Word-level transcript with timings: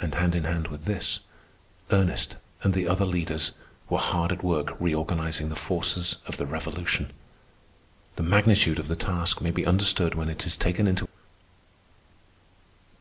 And 0.00 0.16
hand 0.16 0.34
in 0.34 0.42
hand 0.42 0.66
with 0.66 0.84
this, 0.84 1.20
Ernest 1.92 2.34
and 2.64 2.74
the 2.74 2.88
other 2.88 3.06
leaders 3.06 3.52
were 3.88 4.00
hard 4.00 4.32
at 4.32 4.42
work 4.42 4.74
reorganizing 4.80 5.48
the 5.48 5.54
forces 5.54 6.16
of 6.26 6.38
the 6.38 6.44
Revolution. 6.44 7.12
The 8.16 8.24
magnitude 8.24 8.80
of 8.80 8.88
the 8.88 8.96
task 8.96 9.40
may 9.40 9.52
be 9.52 9.64
understood 9.64 10.16
when 10.16 10.28
it 10.28 10.44
is 10.44 10.56
taken 10.56 10.88
into. 10.88 11.06